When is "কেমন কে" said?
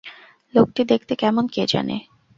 1.15-1.63